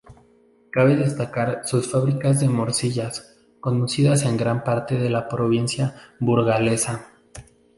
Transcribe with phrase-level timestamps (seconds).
[0.71, 7.11] Cabe destacar sus fábricas de morcillas, conocidas en gran parte de la provincia burgalesa.